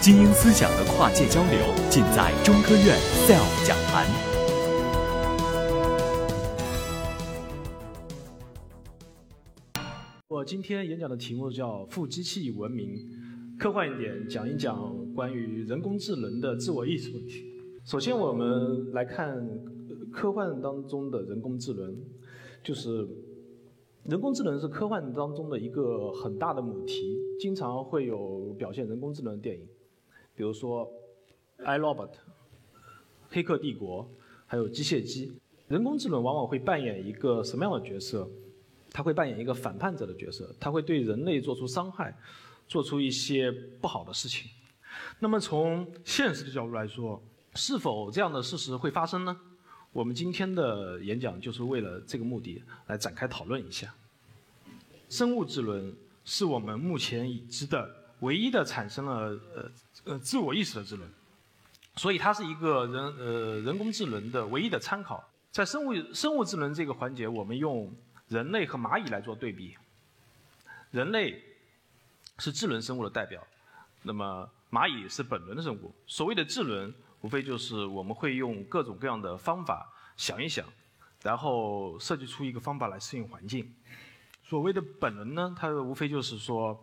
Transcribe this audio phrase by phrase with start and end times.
[0.00, 1.58] 精英思想的跨界交流，
[1.90, 2.96] 尽在中科院
[3.26, 4.06] SELF 讲坛。
[10.28, 12.96] 我今天演讲的题目叫“负机器文明”，
[13.58, 17.44] 科幻一点，讲一讲关于人工智能的自我意识问题。
[17.84, 19.36] 首先，我们来看
[20.12, 21.96] 科幻当中的人工智能，
[22.62, 23.04] 就是
[24.04, 29.66] 人工智能是科幻当中的一个很大的母题，经常会有表现人工智能的电影。
[30.38, 30.88] 比如说，
[31.64, 32.06] 《I Robot》、
[33.28, 34.04] 《黑客帝国》，
[34.46, 35.26] 还有《机械姬》，
[35.66, 38.30] 人工智能往往会扮演一个什么样的角色？
[38.92, 42.16] 它会扮演一个反叛者的角色，它会对人类做出伤害，
[42.68, 44.48] 做出一些不好的事情。
[45.18, 47.20] 那么从现实的角度来说，
[47.56, 49.36] 是否这样的事实会发生呢？
[49.92, 53.92] 我们今天的演讲就是为了这个目的来展开讨论一下。
[55.08, 55.92] 生物智能
[56.24, 59.70] 是我们目前已知的唯一的产生了呃。
[60.04, 61.06] 呃，自我意识的智能，
[61.96, 65.22] 所以它是一个人呃人工智能的唯一的参考。
[65.50, 67.92] 在生物生物智能这个环节，我们用
[68.28, 69.76] 人类和蚂蚁来做对比。
[70.92, 71.42] 人类
[72.38, 73.44] 是智能生物的代表，
[74.02, 75.92] 那么蚂蚁是本能的生物。
[76.06, 80.64] 所谓的智能，无非就是我们会用各种各样的方法想一想，
[81.22, 83.70] 然后设计出一个方法来适应环境。
[84.42, 86.80] 所谓的本能呢，它无非就是说，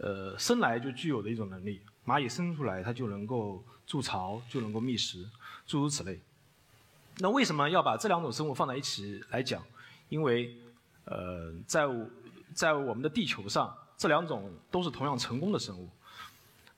[0.00, 1.80] 呃，生来就具有的一种能力。
[2.06, 5.28] 蚂蚁生出来，它就能够筑巢，就能够觅食，
[5.66, 6.18] 诸如此类。
[7.18, 9.62] 那为什么要把这两种生物放在一起来讲？
[10.08, 10.56] 因为，
[11.04, 11.86] 呃，在
[12.54, 15.88] 在我们的地球上，这两种都是同样成功的生物。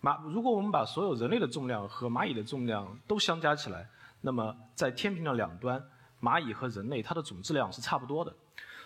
[0.02, 3.88] 蚂，如果我们把所有人类的重量和蚂蚁的重量都相加起来，
[4.22, 5.80] 那么在天平的两端，
[6.20, 8.34] 蚂蚁和人类它的总质量是差不多的。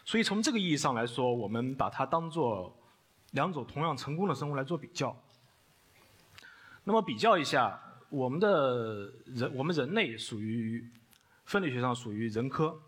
[0.05, 2.77] 所以从这个意义上来说，我们把它当做
[3.35, 5.17] 两种同样成功的生物来做比较。
[6.85, 10.89] 那么比较一下，我们的人，我们人类属于
[11.45, 12.81] 分类学上属于人科，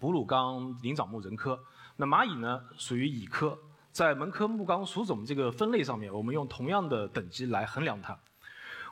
[0.00, 1.62] 哺乳纲灵长目人科。
[1.96, 3.58] 那蚂蚁呢，属于蚁科，
[3.92, 8.18] 在门科目纲属种这个分类上面，我们用同样的等级来衡量它，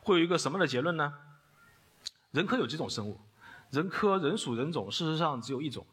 [0.03, 1.15] 会有一个什么的结论呢？
[2.33, 3.19] 人科有几种生物？
[3.71, 5.87] 人科人属人种，事实上只有一种。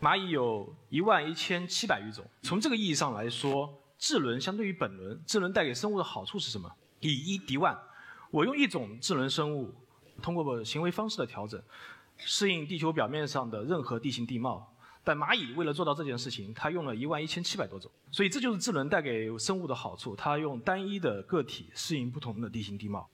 [0.00, 2.24] 蚂蚁有一万一千七百余种。
[2.42, 6.70] 从这个意义上来说，智能相对于本能，智能带给生物的好处是什么？
[7.00, 7.74] 以一敌万，
[8.30, 9.72] 我用一种智能生物，
[10.20, 11.58] 通过行为方式的调整，
[12.18, 14.70] 适应地球表面上的任何地形地貌。
[15.02, 17.90] 但蚂蚁为了做到这件事情，它用了一万一千七百多种。
[18.10, 23.08] 所以这就是智能带给生物的好处，它用单一的个体适应不同的地形地貌。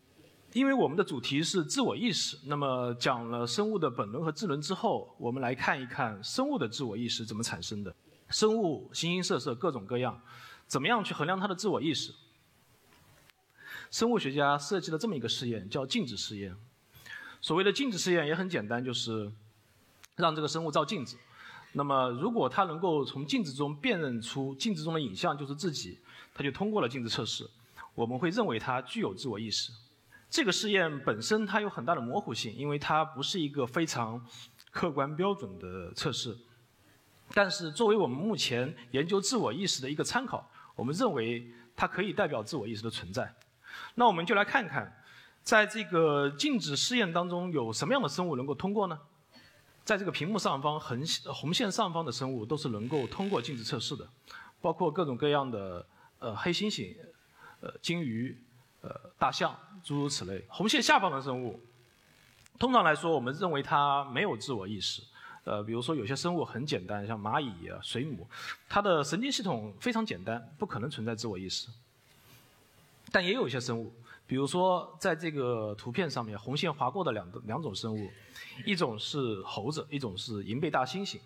[0.54, 7.94] 因为我们的主题是自我意识，那么讲了生物的本能和智能之后，我们来看一看生物的自我意识怎么产生的。
[8.28, 10.20] 生物形形色色，各种各样，
[10.70, 12.14] 怎么样去衡量它的自我意识？
[13.90, 16.56] 生物学家设计了这么一个试验，叫镜子试验。
[17.40, 19.32] 所谓的镜子试验也很简单，就是
[20.14, 21.16] 让这个生物照镜子。
[21.72, 25.98] 那么，如果它能够从镜子中辨认出镜子中的影像就是自己，
[26.32, 27.50] 它就通过了镜子测试。
[27.96, 29.72] 我们会认为它具有自我意识。
[30.30, 34.24] 这个试验本身它有很大的模糊性，因为它不是一个非常
[34.70, 36.38] 客观标准的测试。
[37.32, 40.50] 但是，作为我们目前研究自我意识的一个参考，
[40.80, 41.46] 我们认为
[41.76, 43.30] 它可以代表自我意识的存在。
[43.96, 44.90] 那我们就来看看，
[45.42, 48.98] 在这个静止试验当中，有什么样的生物能够通过呢？
[49.84, 54.08] 在这个屏幕上方横红线上方的生物都是能够通过静止测试的，
[54.62, 55.86] 包括各种各样的
[56.18, 56.96] 呃黑猩猩、
[57.60, 58.42] 呃鲸鱼、
[58.80, 59.54] 呃大象，
[59.84, 60.42] 诸如此类。
[60.48, 61.60] 红线下方的生物，
[62.58, 65.02] 通常来说，我们认为它没有自我意识。
[65.44, 68.26] 呃，比如说有些生物很简单，像蚂蚁、啊、水母，
[68.68, 71.68] 它的神经系统非常简单，不可能存在自我意识。
[73.10, 73.92] 但也有一些生物，
[74.26, 78.08] 比如说在这个图片上面红线划过的两两种生物，
[78.64, 81.18] 一种是猴子，一种是银背大猩猩。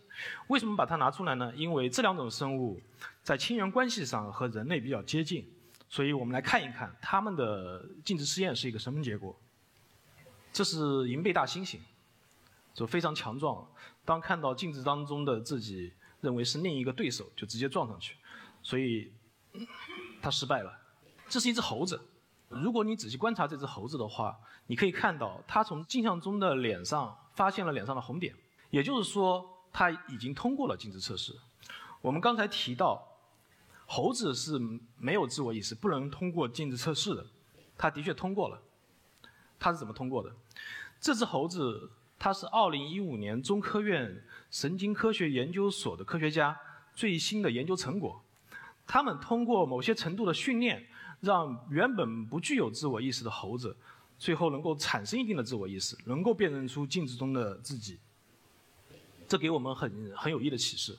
[0.46, 1.52] 为什么把它拿出来呢？
[1.54, 2.80] 因为这两种生物
[3.22, 5.46] 在亲缘关系上和人类比较接近，
[5.90, 9.36] 所以我们来看一看它们的静止试验是一个什么结果。
[10.52, 11.78] 这是银背大猩猩，
[12.74, 13.66] 就非常强壮，
[14.04, 18.16] 当看到镜子当中的自己认为是另一个对手，就直接撞上去，
[18.62, 19.12] 所以
[20.20, 20.76] 他失败了。
[21.28, 22.00] 这是一只猴子。
[22.48, 28.34] 如果你仔细观察这只猴子的话，你可以看到它从镜像中的脸上发现了脸上的红点，
[28.70, 31.34] 也就是说，它已经通过了镜子测试。
[32.00, 33.02] 我们刚才提到，
[33.86, 34.60] 猴子是
[34.98, 37.26] 没有自我意识，不能通过镜子测试的。
[37.76, 38.60] 它的确通过了。
[39.58, 40.30] 它是怎么通过的？
[41.00, 41.90] 这只猴子，
[42.24, 46.58] 它是2015年中科院神经科学研究所的科学家
[46.94, 48.18] 最新的研究成果。
[48.86, 50.86] 他们通过某些程度的训练。
[51.20, 53.74] 让原本不具有自我意识的猴子，
[54.18, 57.98] 最后能够产生一定的自我意识，能够辨认出镜子中的自己。
[59.26, 60.98] 这给我们很很有益的启示。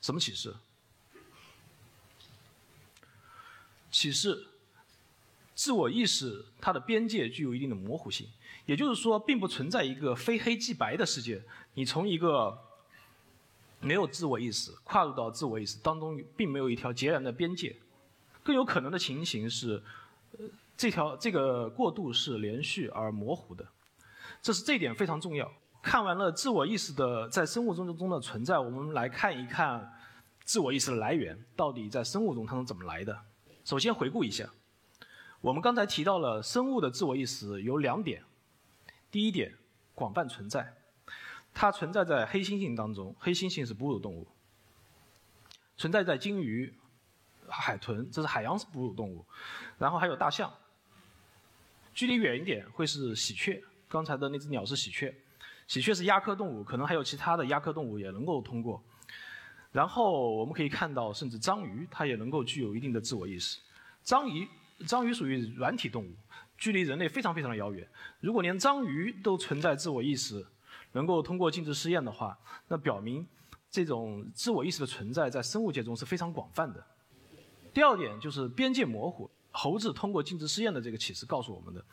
[0.00, 0.54] 什么启示？
[3.90, 4.46] 启示，
[5.54, 8.26] 自我意识它的边界具有一定的模糊性，
[8.66, 11.42] 也就是说，并不存在一个非黑即白的世界。
[11.74, 12.58] 你从一个
[13.80, 17.76] 没有自我意识跨入到自我意识当中，并没有一条截然的边界。
[18.42, 19.82] 更有可能的情形是，
[20.76, 23.66] 这条这个过渡是连续而模糊的。
[24.42, 25.50] 这是这一点非常重要。
[25.80, 29.92] 看完了自我意识的在生物钟中的存在，我们来看一看
[30.44, 33.18] 自我意识的来源到底在生物中它是怎么来的。
[33.64, 34.48] 首先回顾一下，
[35.44, 38.24] 我们刚才提到了生物的自我意识有两点。
[39.10, 39.54] 第一点，
[39.94, 40.72] 广泛存在，
[41.52, 44.26] 它存在在黑猩猩当中，黑猩猩是哺乳动物；
[45.76, 46.72] 存在在鲸鱼、
[47.46, 49.22] 海豚，这是海洋哺乳动物；
[49.76, 50.50] 然后还有大象。
[51.92, 55.14] 距离远一点会是喜鹊，刚才的那只鸟是喜鹊。
[55.68, 58.82] 喜鹊是鸦科动物，可能还有其他的鸦科动物也能够通过。
[59.72, 63.58] 然后我们可以看到，甚至章鱼它也能够具有一定的自我意识。
[64.02, 64.48] 章鱼，
[64.86, 66.14] 章鱼属于软体动物，
[66.58, 67.88] 距离人类非常非常的遥远。
[68.20, 70.46] 如果连章鱼都存在自我意识，
[70.92, 72.38] 能够通过静止试验的话，
[72.68, 73.26] 那表明
[73.70, 76.84] 这种自我意识的存在在生物界中是非常广泛的。
[77.72, 79.30] 第二点就是边界模糊。
[79.56, 81.84] 猴子通过静止试验的这个启示告诉我们的，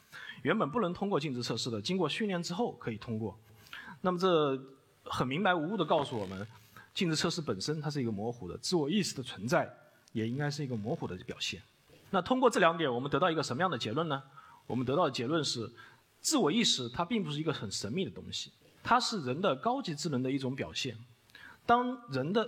[0.42, 3.40] 原本不能通过静止测试的，经过训练之后可以通过。
[4.02, 4.60] 那么这
[5.04, 6.48] 很明白无误地告诉我们，
[6.96, 9.72] 静止测试本身它是一个模糊的，自我意识的存在
[10.12, 11.62] 也应该是一个模糊的表现。
[12.12, 14.22] 那通过这两点，我们得到一个什么样的结论呢？
[14.68, 15.70] 我们得到的结论是，
[16.20, 18.52] 自我意识它并不是一个很神秘的东西，
[18.84, 20.96] 它是人的高级智能的一种表现。
[21.66, 22.48] 当人的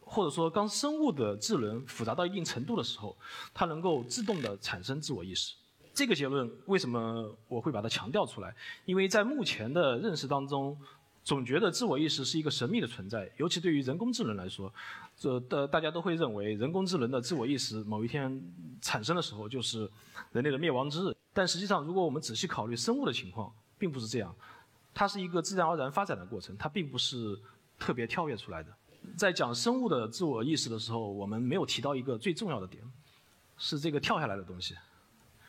[0.00, 3.16] 或者说当生物的智能复杂到一定程度的时候，
[3.54, 5.54] 它能够自动的产生自我意识。
[5.94, 8.54] 这个结论为什么我会把它强调出来？
[8.84, 10.76] 因为在目前的认识当中，
[11.26, 14.72] 总觉得自我意识是一个神秘的存在，尤其对于人工智能来说，
[15.16, 18.40] 这的大家都会认为人工智能的自我意识某一天
[18.80, 19.90] 产生的时候就是
[20.30, 21.16] 人类的灭亡之日。
[21.32, 24.32] 但实际上，如果我们仔细考虑生物的情况，并不是这样，
[24.94, 27.36] 它是一个自然而然发展的过程，它并不是
[27.76, 28.72] 特别跳跃出来的。
[29.16, 32.80] 在讲生物的自我意识的时候，我们没有提到一个最重要的点，
[33.58, 34.76] 是这个跳下来的东西。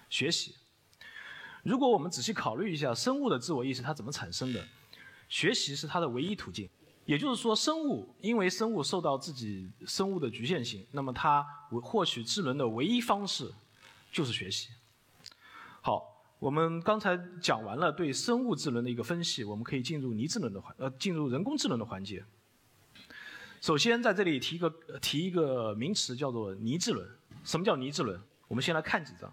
[0.09, 0.55] 学习。
[1.61, 4.65] 如果我们仔细考虑一下生物的自我意识它怎么产生的，
[5.29, 6.69] 学习是它的唯一途径。
[7.05, 11.41] 也就是说，生物因为生物受到自己生物的局限性，那么它
[11.81, 13.49] 获取智能的唯一方式
[14.11, 14.69] 就是学习。
[15.81, 16.03] 好，
[16.37, 22.25] 我们刚才讲完了对生物智能的一个分析，我们可以进入拟智能的环呃进入人工智能的环节。
[23.61, 24.69] 首先在这里提一个
[25.01, 27.07] 提一个名词叫做拟智能。
[27.45, 28.21] 什么叫拟智能？
[28.49, 29.31] 我们先来看几张。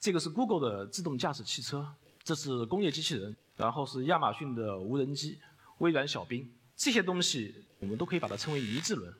[0.00, 1.86] 这个是 Google 的自动驾驶汽车，
[2.28, 5.38] 这是工业机器人，然后是亚马逊的无人机，
[5.78, 6.46] 微软小冰，
[6.76, 9.10] 这些东西我们都可以把它称为拟智轮。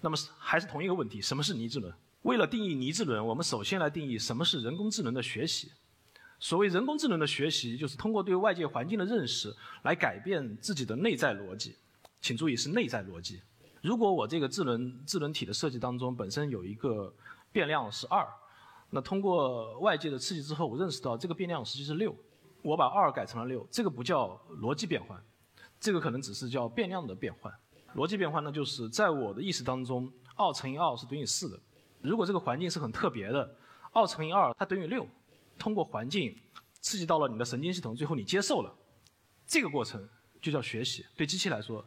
[0.00, 1.94] 那么还是同一个问题，什么是拟智轮？
[2.22, 5.70] 为了定义拟智轮，我们首先来定义什么是人工智能的学习。
[6.40, 9.54] 所谓人工智能的学习，就是通过对外界环境的认识
[9.84, 11.76] 来改变自己的内在逻辑。
[12.20, 13.40] 请注意是内在逻辑。
[13.82, 17.14] 如果我这个智能智能体的设计当中本身有一个
[17.52, 18.26] 变量是二。
[18.90, 22.14] 那通过外界的刺激之后，我认识到这个变量实际是六，
[22.62, 25.22] 我把二改成了六，这个不叫逻辑变换，
[25.78, 27.52] 这个可能只是叫变量的变换。
[27.94, 31.58] 逻辑变换呢，就是在我的意识当中，二乘以二是等于四的。
[32.00, 33.56] 如果这个环境是很特别的，
[33.92, 35.06] 二乘以二它等于六，
[35.58, 36.36] 通过环境
[36.80, 38.74] 刺激到了你的神经系统，最后你接受了，
[39.46, 40.08] 这个过程
[40.40, 41.04] 就叫学习。
[41.16, 41.84] 对机器来说，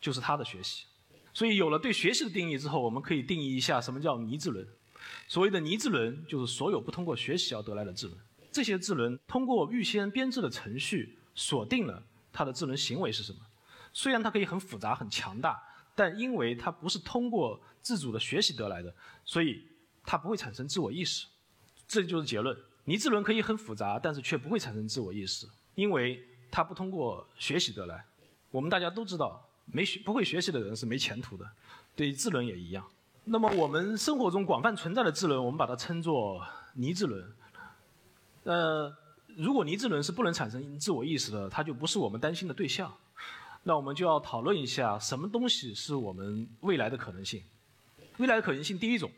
[0.00, 0.86] 就是它的学习。
[1.34, 4.66] 所以有了对学习的定义之后，我们可以定义一下什么叫迷智轮。
[5.28, 8.16] 所谓的拟智轮，就是所有不通过学习而得来的智能。
[8.52, 13.38] 这些智能通过预先编制的程序锁定了它的智能行为是什么。
[13.92, 15.62] 虽然它可以很复杂、很强大，
[15.94, 18.94] 但因为它不是通过自主的学习得来的，
[19.24, 19.66] 所以
[20.04, 21.26] 它不会产生自我意识。
[21.88, 28.04] 这就是结论：拟智轮可以很复杂，但是却不会产生自我意识，因为它不通过学习得来。
[28.50, 31.46] 我们大家都知道，没学不会学习的人是没前途的，
[31.94, 32.86] 对智能也一样。
[33.28, 36.40] 那么我们生活中广泛存在的智能，我们把它称作
[36.74, 37.32] 拟智能。
[38.44, 38.96] 呃，
[39.36, 42.96] 如果拟智能是不能产生自我意识的，它就不是我们担心的对象。
[43.64, 47.42] 那我们就要讨论一下，什么东西是我们未来的可能性？
[48.18, 49.10] 未来的可能性，第一种，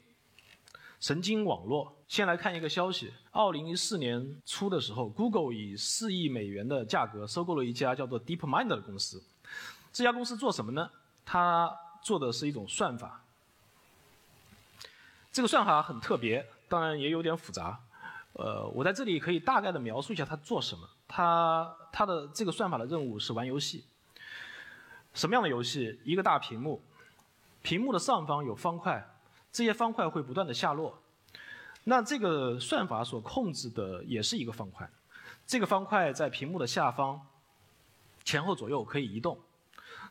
[1.00, 1.94] 神经网络。
[2.08, 9.22] 先来看一个消息：二零一四年初的时候，Google 以四亿美元的价格收购了一家叫做 DeepMind 的公司。
[9.92, 10.90] 这家公司做什么呢？
[11.26, 11.70] 它
[12.02, 13.22] 做的是一种算法。
[15.38, 17.78] 这个算法很特别，当然也有点复杂。
[18.32, 20.84] 呃，我在这里可以大概的描述一下它做什么。
[21.06, 23.84] 它它的这个算法的任务是玩游戏。
[25.14, 25.96] 什么样的游戏？
[26.02, 26.82] 一个大屏幕，
[27.62, 29.08] 屏幕的上方有方块，
[29.52, 31.00] 这些方块会不断的下落。
[31.84, 34.90] 那这个算法所控制的也是一个方块，
[35.46, 37.24] 这个方块在屏幕的下方，
[38.24, 39.38] 前后左右可以移动。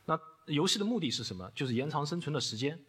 [0.06, 1.52] 那游戏的目的是什么？
[1.54, 2.80] 就是延长生存的时间。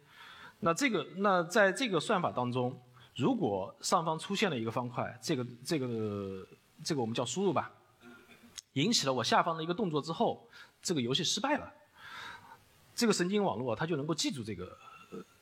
[0.59, 2.77] 那这个那在这个算法当中，
[3.15, 6.47] 如果上方出现了一个方块，这个这个
[6.83, 7.71] 这个我们叫输入吧，
[8.73, 10.47] 引起了我下方的一个动作之后，
[10.81, 11.73] 这个游戏失败了。
[12.93, 14.77] 这个神经网络它就能够记住这个，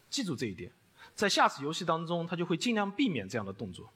[0.10, 0.72] 记住这一点，
[1.16, 3.90] 在下次游戏当中，它就会尽量避免这样的动作。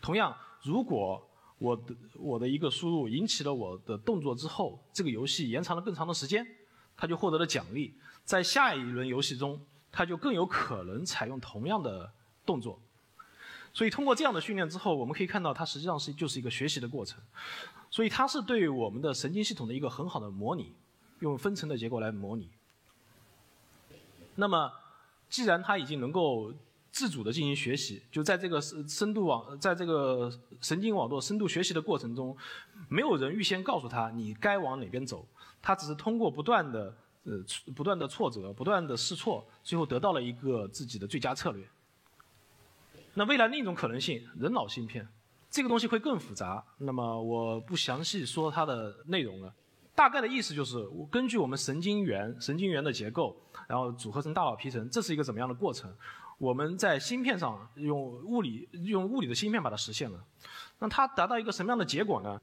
[0.00, 1.22] 同样，如果
[1.58, 6.46] 我的我的一个输入引起了我的动作之后，这个游戏延长了更长的时间，
[6.96, 7.94] 它就获得了奖励，
[8.24, 9.60] 在下一轮游戏中，
[9.92, 12.12] 它就更有可能采用同样的
[12.44, 12.80] 动作。
[13.72, 17.22] 所以，通过这样的训练之后，我们可以看到，它实际上是就是一个学习的过程。
[17.88, 20.74] 所以，它是对我们的神经系统的一个很好的模拟，
[21.20, 22.50] 用分层的结构来模拟。
[24.34, 24.72] 那么，
[25.28, 26.52] 既然它已经能够
[26.90, 30.28] 自主的进行学习，就在这个深深度网，在这个
[30.60, 32.36] 神经网络深度学习的过程中，
[32.88, 35.24] 没有人预先告诉他你该往哪边走，
[35.62, 36.92] 他只是通过不断的
[37.24, 37.32] 呃
[37.74, 41.68] 不断的挫折，不断的试错，最后得到了一个自己的最佳策略。
[43.14, 45.06] 那未来另一种可能性，人脑芯片，
[45.50, 46.64] 这个东西会更复杂。
[46.78, 49.52] 那么我不详细说它的内容了。
[49.94, 53.36] 大概的意思就是，根据我们神经元、神经元的结构，
[53.66, 55.92] 然后组合成大脑皮层，这是一个怎么样的过程？
[56.38, 60.24] 我们在芯片上用物理用物理的芯片把它实现了。
[60.78, 62.40] 那它达到一个什么样的结果呢？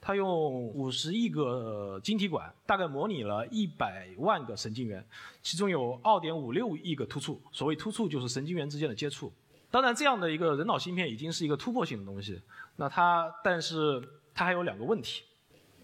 [0.00, 5.04] 他用五十亿个晶体管，大概模拟了一百万个神经元，
[5.42, 7.40] 其中有二点五六亿个突触。
[7.52, 9.32] 所谓突触，就是神经元之间的接触。
[9.70, 12.40] 当然，这样的一个人脑芯片已经是一个突破性的东西。
[12.76, 14.02] 那它，但是
[14.32, 15.24] 它还有两个问题：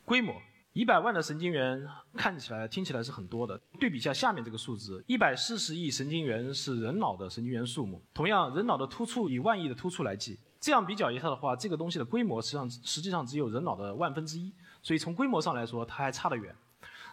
[0.04, 0.35] 规模。
[0.73, 3.56] 一百万的神经元看起来、听起来是很多的。
[3.78, 8.02] 对比一下下面这个数字，一百四十亿神经元是人脑的神经元数目。
[8.12, 14.50] 同样，人脑的突触以万亿的突触来计，这样比较一下的话，这个东西的规模实际上实际上只有人脑的万分之一。
[14.83, 16.56] 所以从规模上来说，它还差得远。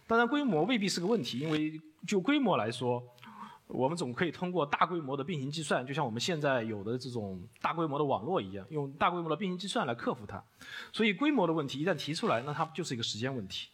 [0.08, 1.78] 当然，规模未必是个问题，因为
[2.08, 3.04] 就规模来说。
[3.68, 10.42] 我们总可以通过大规模的并行计算，就像我们现在有的这种大规模的网络一样，用大规模的并行计算来克服它。
[10.94, 13.68] 所以规模的问题一旦提出来，那它就是一个时间问题。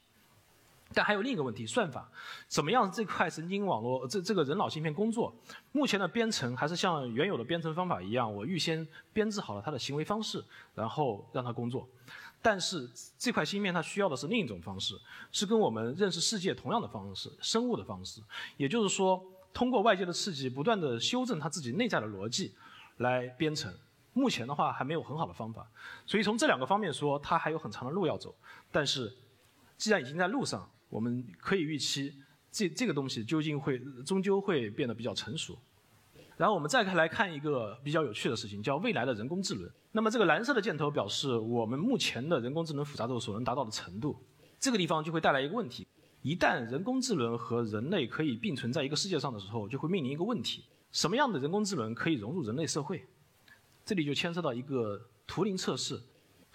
[0.94, 2.10] 但还有另一个问题，算法
[2.48, 5.34] 怎么样这块神经网络这这个人脑芯片工作？
[5.72, 11.88] 目前的编程还是像原有的编程方法一样，我预先编制好了它的行为方式，然后让它工作。
[12.42, 14.96] 但是这块芯片它需要的是另一种方式，
[15.32, 18.22] 是跟我们认识世界同样的方式，生物的方式，
[18.58, 19.24] 也就是说。
[19.54, 22.54] 通过外界的刺激，不断的修正它自己内在的逻辑，
[22.98, 23.74] 来编程。
[24.14, 25.68] 目前的话还没有很好的方法，
[26.06, 28.36] 所以从这两个方面说，它还有很长的路要走。
[28.72, 29.12] 但是，
[29.76, 32.14] 既然已经在路上，我们可以预期，
[32.52, 35.58] 这这个东西究竟会终究会变得比较成熟。
[36.38, 39.70] 然后我们再来看一个比较有趣的事情，叫未来的人工智能。
[39.92, 44.16] 那么这个蓝色的箭头表示我们目前的人工智能复杂度所能达到的程度。
[44.60, 45.88] 这个地方就会带来一个问题。
[46.22, 53.04] 一旦人工智能和人类可以并存在一个世界上的时候，就会面临一个问题：什么样的人工智能可以融入人类社会？
[53.86, 56.00] 这里就牵涉到一个图灵测试。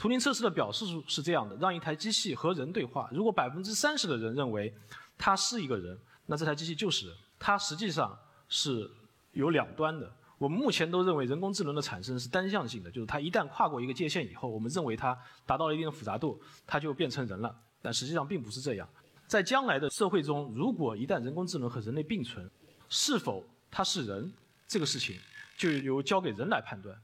[0.02, 4.74] 图灵测试的表示是这样的：让一台机器和人对话，如果百分之三十的人认为
[5.16, 7.16] 它是一个人，那这台机器就是人。
[7.38, 8.18] 它实际上
[8.48, 8.90] 是
[9.30, 10.12] 有两端的。
[10.38, 15.16] 我们目前都认为人工智能的产生是单向性的，就是它一旦跨过一个界限以后，我们认为它
[15.46, 17.56] 达到了一定的复杂度，它就变成人了。
[17.80, 18.88] 但实际上并不是这样。
[19.28, 22.50] 在将来的社会中，如果一旦人工智能和人类并存，
[22.88, 24.32] 是否它是人，
[24.66, 25.16] 这个事情
[25.56, 27.00] 就由交给人来判断。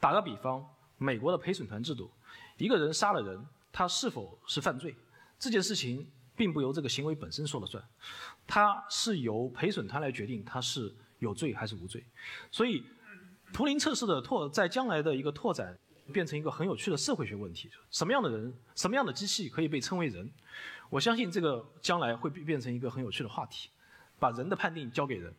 [0.00, 0.66] 打个比方，
[0.98, 2.10] 美国的陪审团制度，
[2.64, 4.94] 一个人杀了人，他是否是犯罪，
[5.38, 7.82] 这件事情并不由这个行为本身说了算，
[8.46, 12.04] 他是由陪审团来决定他是有罪还是无罪。
[12.50, 12.84] 所以，
[13.52, 15.76] 图灵测试的拓在将来的一个拓展，
[16.12, 20.30] 变成一个很有趣的社会学问题：什么样的人，什么样的机器可以被称为人？
[20.90, 23.70] 我相信这个将来会变成一个很有趣的话题，
[24.18, 25.32] 把人的判定交给人。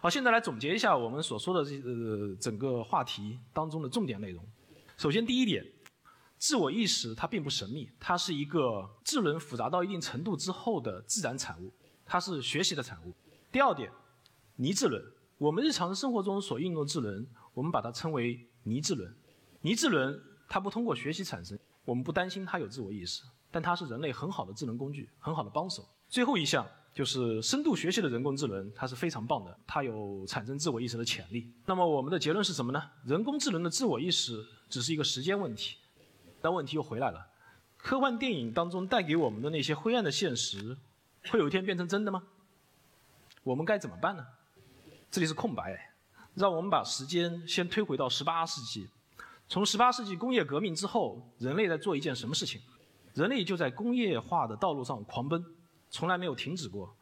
[0.00, 4.44] 好，现在来总结一下我们所说的这呃整个话题当中的重点内容。
[4.98, 5.64] 首先，第一点，
[6.38, 11.72] 自我意识它并不神秘，它是一个智能复杂到一定程度之后的自然产物，
[12.04, 13.14] 它是学习的产物。
[13.52, 13.92] 第二点，
[14.56, 15.00] 拟智能，
[15.38, 17.24] 我们日常生活中所运用的智能，
[17.54, 19.08] 我们把它称为拟智能。
[19.60, 21.56] 拟智能它不通过学习产生。
[21.84, 25.88] 我们不担心它有自我意识，但它是人类很好的智能工具，很好的帮手。
[26.08, 31.52] 最后一项，就是深度学习的人工智能，它是非常棒的，它有产生自我意识的潜力。
[31.64, 32.82] 那么我们的结论是什么呢？
[33.04, 35.76] 人工智能的自我意识只是一个时间问题。
[36.40, 37.26] 但问题又回来了，
[37.76, 40.76] 科幻电影当中带给我们的那些灰暗的现实，
[41.30, 42.22] 会有一天变成真的吗？
[43.42, 44.24] 我们该怎么办呢？
[45.10, 45.94] 这里是空白，
[46.34, 48.88] 让我们把时间先推回到十八世纪。
[49.48, 52.60] 从十八世纪工业革命之后，人类在做一件什么事情？
[53.14, 55.44] 人类就在工业化的道路上狂奔，
[55.90, 56.94] 从来没有停止过。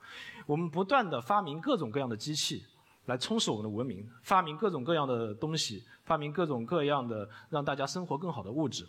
[0.46, 2.64] 我们不断的发明各种各样的机器，
[3.06, 8.86] 来充实我们的文明，发明各种各样的东西，发明各种各样的让大家生活更好的物质。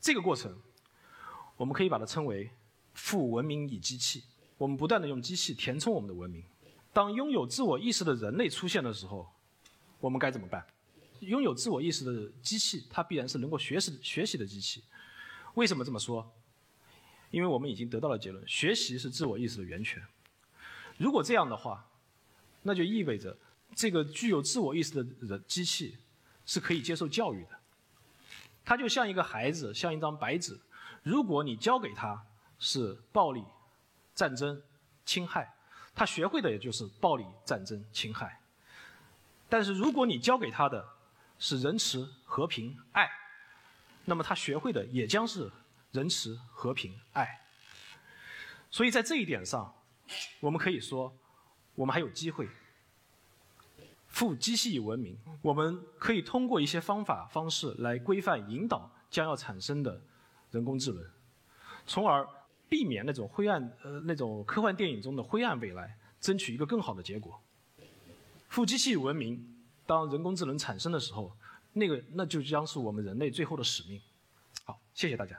[0.00, 0.56] 这个过程，
[1.56, 2.50] 我们可以把它称为
[2.94, 4.24] “富文明以机器”。
[4.56, 6.44] 我们不断的用机器填充我们的文明。
[6.92, 9.28] 当拥有自我意识的人类出现的时候，
[9.98, 10.64] 我们该怎么办？
[11.20, 14.84] 拥有自我意识的机器，它必然是能够学习学习的机器。
[15.54, 16.32] 为什么这么说？
[17.34, 20.00] 因为我们已经得到了结论：学习是自我意识的源泉。
[20.96, 21.84] 如果这样的话，
[22.62, 23.36] 那就意味着
[23.74, 25.98] 这个具有自我意识的人机器
[26.46, 27.58] 是可以接受教育的。
[28.64, 30.56] 它就像一个孩子，像一张白纸。
[31.02, 32.24] 如果你教给他
[32.60, 33.44] 是暴力、
[34.14, 34.62] 战争、
[35.04, 35.52] 侵害，
[35.92, 38.40] 他学会的也就是暴力、战争、侵害。
[39.48, 40.88] 但是如果你教给他的，
[41.40, 43.10] 是仁慈、和平、爱，
[44.04, 45.50] 那么他学会的也将是
[45.94, 47.40] 仁慈、和平、爱。
[48.70, 49.74] 所以在这一点上，
[50.40, 51.16] 我们可以说，
[51.74, 52.46] 我们还有机会。
[54.08, 60.02] 富机器文明，我们可以通过一些方法方式来规范引导将要产生的
[60.50, 61.02] 人工智能，
[61.86, 62.28] 从而
[62.68, 67.40] 避免那种灰暗呃那种科幻电影中的灰暗未来，争取一个更好的结果。
[68.50, 69.50] 富机器文明。
[69.86, 71.30] 当人工智能产生的时候，
[71.74, 74.00] 那个那就将是我们人类最后的使命。
[74.64, 75.38] 好，谢谢大家。